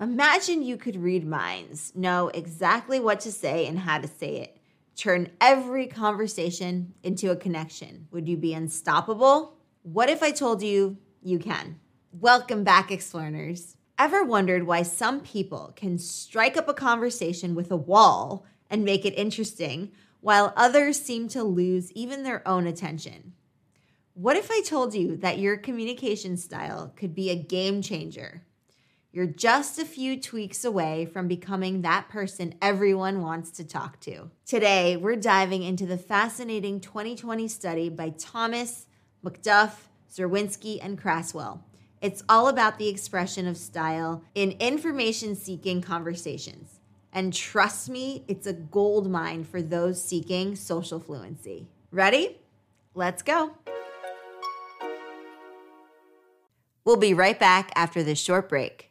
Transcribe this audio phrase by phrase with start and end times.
[0.00, 4.56] Imagine you could read minds, know exactly what to say and how to say it,
[4.94, 8.06] turn every conversation into a connection.
[8.12, 9.56] Would you be unstoppable?
[9.82, 11.80] What if I told you you can?
[12.12, 13.74] Welcome back, Explearners.
[13.98, 19.04] Ever wondered why some people can strike up a conversation with a wall and make
[19.04, 19.90] it interesting,
[20.20, 23.32] while others seem to lose even their own attention?
[24.14, 28.44] What if I told you that your communication style could be a game changer?
[29.10, 34.30] You're just a few tweaks away from becoming that person everyone wants to talk to.
[34.44, 38.86] Today, we're diving into the fascinating 2020 study by Thomas,
[39.24, 41.60] McDuff, Czerwinski, and Craswell.
[42.02, 46.80] It's all about the expression of style in information seeking conversations.
[47.10, 51.66] And trust me, it's a gold mine for those seeking social fluency.
[51.90, 52.36] Ready?
[52.94, 53.52] Let's go.
[56.84, 58.87] We'll be right back after this short break.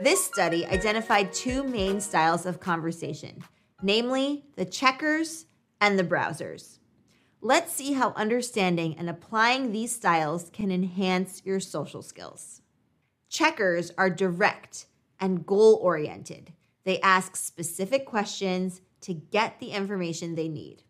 [0.00, 3.42] This study identified two main styles of conversation,
[3.82, 5.46] namely the checkers
[5.80, 6.78] and the browsers.
[7.40, 12.62] Let's see how understanding and applying these styles can enhance your social skills.
[13.28, 14.86] Checkers are direct
[15.18, 16.52] and goal oriented.
[16.84, 20.84] They ask specific questions to get the information they need.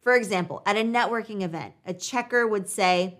[0.00, 3.18] For example, at a networking event, a checker would say,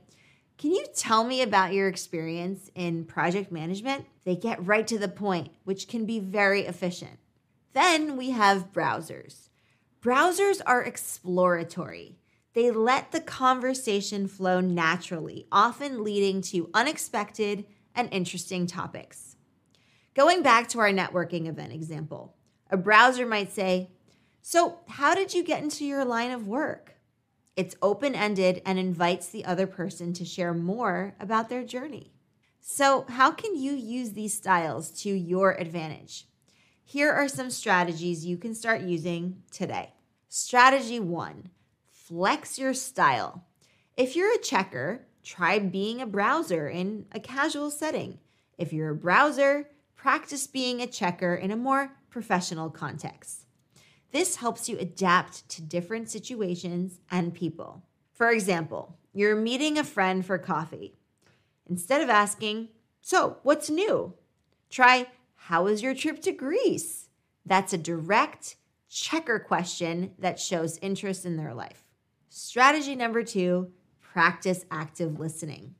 [0.58, 4.06] can you tell me about your experience in project management?
[4.24, 7.18] They get right to the point, which can be very efficient.
[7.74, 9.50] Then we have browsers.
[10.02, 12.16] Browsers are exploratory.
[12.54, 19.36] They let the conversation flow naturally, often leading to unexpected and interesting topics.
[20.14, 22.34] Going back to our networking event example,
[22.70, 23.90] a browser might say,
[24.40, 26.95] So, how did you get into your line of work?
[27.56, 32.12] It's open ended and invites the other person to share more about their journey.
[32.60, 36.26] So, how can you use these styles to your advantage?
[36.84, 39.94] Here are some strategies you can start using today.
[40.28, 41.50] Strategy one
[41.88, 43.46] flex your style.
[43.96, 48.18] If you're a checker, try being a browser in a casual setting.
[48.58, 53.45] If you're a browser, practice being a checker in a more professional context.
[54.12, 57.82] This helps you adapt to different situations and people.
[58.12, 60.94] For example, you're meeting a friend for coffee.
[61.68, 62.68] Instead of asking,
[63.00, 64.14] So, what's new?
[64.70, 67.08] Try, How was your trip to Greece?
[67.44, 68.56] That's a direct
[68.88, 71.84] checker question that shows interest in their life.
[72.28, 75.74] Strategy number two practice active listening.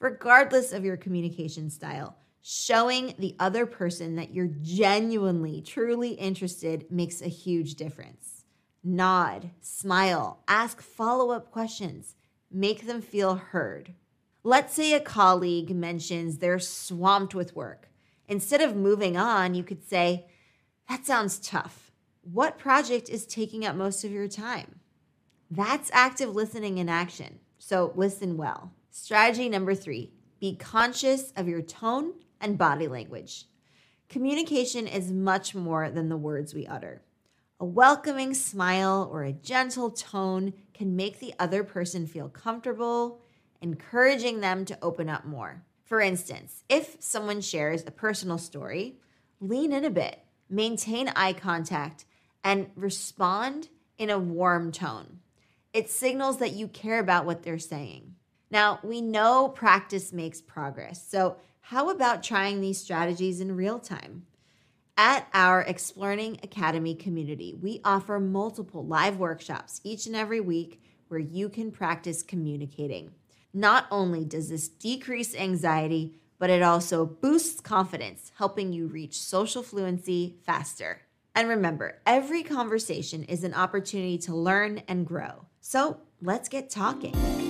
[0.00, 2.16] Regardless of your communication style,
[2.50, 8.46] showing the other person that you're genuinely, truly interested makes a huge difference.
[8.82, 12.14] Nod, smile, ask follow up questions,
[12.50, 13.92] make them feel heard.
[14.42, 17.90] Let's say a colleague mentions they're swamped with work.
[18.26, 20.24] Instead of moving on, you could say,
[20.88, 21.92] That sounds tough.
[22.22, 24.80] What project is taking up most of your time?
[25.50, 27.40] That's active listening in action.
[27.58, 28.72] So listen well.
[28.90, 33.46] Strategy number three be conscious of your tone and body language.
[34.08, 37.02] Communication is much more than the words we utter.
[37.60, 43.20] A welcoming smile or a gentle tone can make the other person feel comfortable,
[43.60, 45.64] encouraging them to open up more.
[45.84, 48.98] For instance, if someone shares a personal story,
[49.40, 52.04] lean in a bit, maintain eye contact,
[52.44, 55.18] and respond in a warm tone.
[55.72, 58.14] It signals that you care about what they're saying.
[58.50, 61.36] Now, we know practice makes progress, so
[61.68, 64.24] how about trying these strategies in real time?
[64.96, 71.20] At our Explearning Academy community, we offer multiple live workshops each and every week where
[71.20, 73.10] you can practice communicating.
[73.52, 79.62] Not only does this decrease anxiety, but it also boosts confidence, helping you reach social
[79.62, 81.02] fluency faster.
[81.34, 85.44] And remember, every conversation is an opportunity to learn and grow.
[85.60, 87.47] So let's get talking.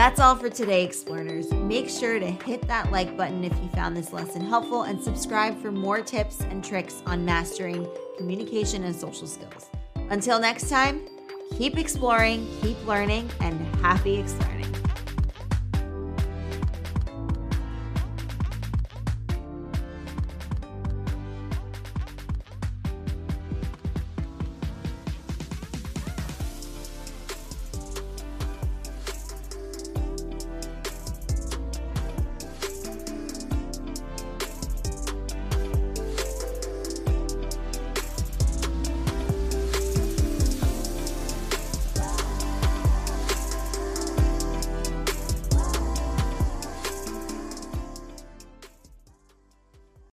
[0.00, 1.52] That's all for today, Explearners.
[1.68, 5.60] Make sure to hit that like button if you found this lesson helpful and subscribe
[5.60, 7.86] for more tips and tricks on mastering
[8.16, 9.68] communication and social skills.
[10.08, 11.06] Until next time,
[11.58, 14.74] keep exploring, keep learning, and happy Explearning.